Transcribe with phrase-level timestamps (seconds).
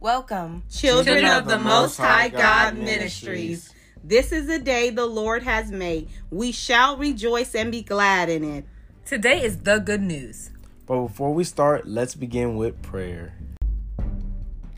[0.00, 3.70] Welcome, Children of the Most High God Ministries.
[4.02, 6.08] This is the day the Lord has made.
[6.30, 8.64] We shall rejoice and be glad in it.
[9.04, 10.52] Today is the good news.
[10.86, 13.34] But before we start, let's begin with prayer.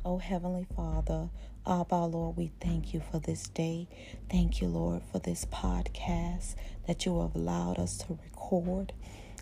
[0.05, 1.29] Oh, Heavenly Father,
[1.65, 3.87] Abba, Lord, we thank you for this day.
[4.29, 6.57] Thank you, Lord, for this podcast
[6.89, 8.93] that you have allowed us to record.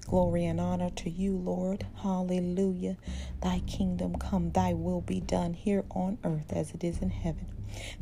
[0.06, 1.86] Glory and honor to you, Lord.
[2.02, 2.96] Hallelujah.
[3.42, 7.46] Thy kingdom come, thy will be done here on earth as it is in heaven.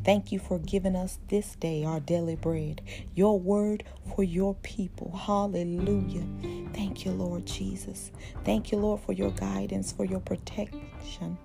[0.03, 2.81] Thank you for giving us this day our daily bread,
[3.13, 3.83] your word
[4.15, 5.15] for your people.
[5.15, 6.25] Hallelujah.
[6.73, 8.11] Thank you, Lord Jesus.
[8.43, 11.37] Thank you, Lord, for your guidance, for your protection.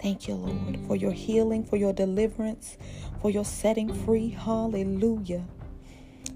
[0.00, 2.78] Thank you, Lord, for your healing, for your deliverance,
[3.20, 4.30] for your setting free.
[4.30, 5.44] Hallelujah.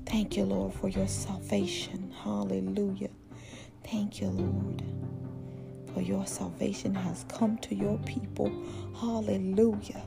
[0.07, 2.13] Thank you, Lord, for your salvation.
[2.23, 3.11] Hallelujah.
[3.85, 4.83] Thank you, Lord,
[5.93, 8.51] for your salvation has come to your people.
[8.99, 10.03] Hallelujah.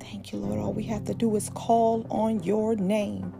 [0.00, 0.58] Thank you, Lord.
[0.58, 3.32] All we have to do is call on your name.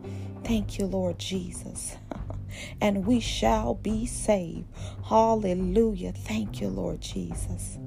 [0.45, 1.97] Thank you, Lord Jesus.
[2.81, 4.67] and we shall be saved.
[5.05, 6.13] Hallelujah.
[6.13, 7.79] Thank you, Lord Jesus.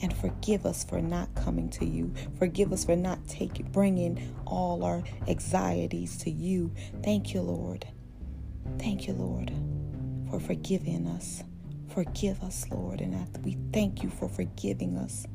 [0.00, 2.12] And forgive us for not coming to you.
[2.38, 6.72] Forgive us for not taking, bringing all our anxieties to you.
[7.02, 7.86] Thank you, Lord.
[8.78, 9.50] Thank you, Lord,
[10.30, 11.42] for forgiving us.
[11.88, 15.26] Forgive us, Lord, and we thank you for forgiving us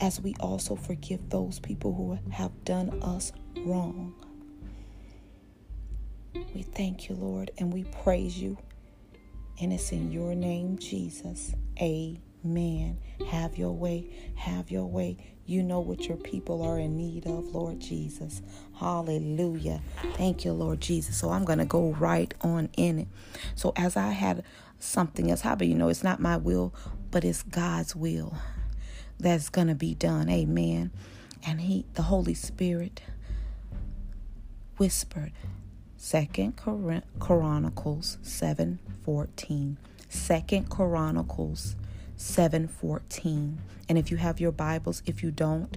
[0.00, 4.14] as we also forgive those people who have done us wrong.
[6.54, 8.58] We thank you, Lord, and we praise you.
[9.60, 11.54] And it's in your name, Jesus.
[11.80, 12.25] Amen.
[13.30, 14.10] Have your way.
[14.36, 15.16] Have your way.
[15.46, 18.42] You know what your people are in need of, Lord Jesus.
[18.74, 19.80] Hallelujah.
[20.14, 21.16] Thank you, Lord Jesus.
[21.16, 23.08] So I'm going to go right on in it.
[23.54, 24.42] So as I had
[24.78, 26.74] something else, how about you know it's not my will,
[27.10, 28.36] but it's God's will
[29.18, 30.28] that's going to be done.
[30.28, 30.90] Amen.
[31.46, 33.02] And he the Holy Spirit
[34.78, 35.32] whispered
[35.96, 39.76] Second Chronicles 7:14.
[40.08, 41.76] Second Chronicles
[42.16, 43.58] 7:14.
[43.88, 45.76] And if you have your Bibles, if you don't,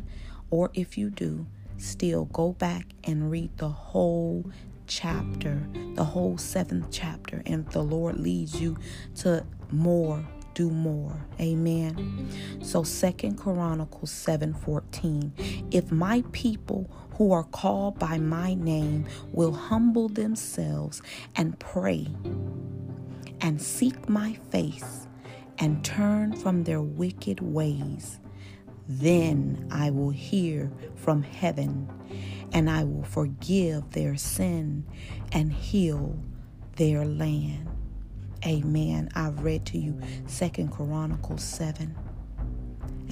[0.50, 1.46] or if you do,
[1.78, 4.50] still go back and read the whole
[4.88, 8.78] chapter, the whole seventh chapter, and if the Lord leads you
[9.18, 10.26] to more
[10.60, 11.26] do more.
[11.40, 12.28] Amen.
[12.62, 15.32] So Second Chronicles 7:14.
[15.72, 21.02] If my people who are called by my name will humble themselves
[21.36, 22.08] and pray
[23.40, 25.08] and seek my face
[25.60, 28.20] and turn from their wicked ways,
[28.88, 31.90] then I will hear from heaven
[32.54, 34.86] and I will forgive their sin
[35.32, 36.18] and heal
[36.78, 37.68] their land.
[38.46, 39.10] Amen.
[39.16, 41.96] I've read to you Second Chronicles 7.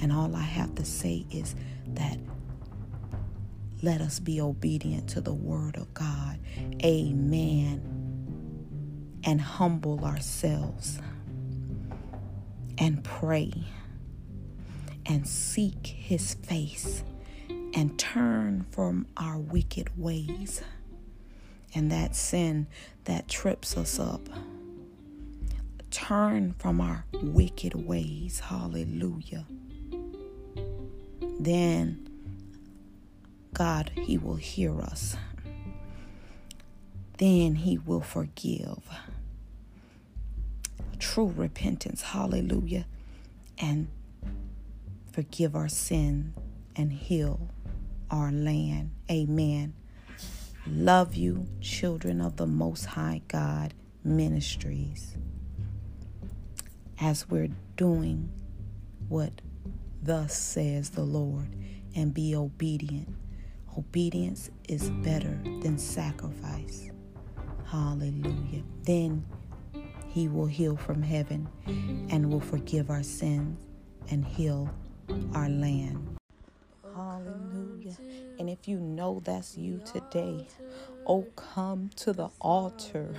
[0.00, 1.54] And all I have to say is
[1.88, 2.18] that
[3.82, 6.40] let us be obedient to the word of God.
[6.82, 7.82] Amen.
[9.24, 10.98] And humble ourselves
[12.78, 13.52] and pray
[15.06, 17.02] and seek his face
[17.74, 20.62] and turn from our wicked ways
[21.74, 22.66] and that sin
[23.04, 24.28] that trips us up
[25.90, 28.40] turn from our wicked ways.
[28.40, 29.46] Hallelujah.
[31.40, 32.08] Then
[33.54, 35.16] God, He will hear us.
[37.18, 38.82] Then He will forgive.
[40.98, 42.02] True repentance.
[42.02, 42.86] Hallelujah.
[43.58, 43.88] And
[45.12, 46.34] forgive our sin
[46.76, 47.48] and heal
[48.10, 48.90] our land.
[49.10, 49.74] Amen.
[50.66, 55.16] Love you, children of the Most High God Ministries
[57.00, 58.28] as we're doing
[59.08, 59.40] what
[60.02, 61.54] thus says the Lord
[61.94, 63.08] and be obedient.
[63.76, 66.90] Obedience is better than sacrifice.
[67.66, 68.62] Hallelujah.
[68.82, 69.24] Then
[70.08, 71.48] he will heal from heaven
[72.10, 73.64] and will forgive our sins
[74.10, 74.70] and heal
[75.34, 76.16] our land.
[76.94, 77.96] Hallelujah.
[78.38, 80.46] And if you know that's you today,
[81.06, 83.14] oh, come to the altar.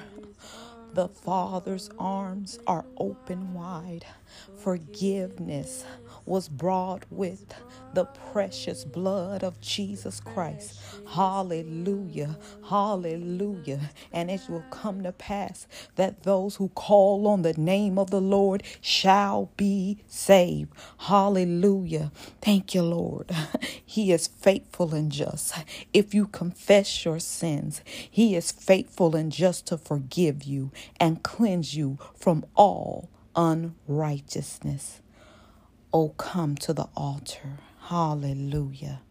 [0.93, 4.05] The Father's arms are open wide.
[4.55, 5.85] Forgiveness
[6.25, 7.53] was brought with
[7.93, 10.75] the precious blood of Jesus Christ.
[11.05, 12.39] Hallelujah.
[12.69, 13.91] Hallelujah.
[14.11, 18.21] And it will come to pass that those who call on the name of the
[18.21, 20.71] Lord shall be saved.
[20.99, 22.11] Hallelujah.
[22.41, 23.31] Thank you, Lord.
[23.85, 25.53] He is faithful and just.
[25.93, 31.75] If you confess your sins, He is faithful and just to forgive you and cleanse
[31.75, 35.01] you from all unrighteousness.
[35.93, 37.59] Oh, come to the altar.
[37.81, 39.01] Hallelujah.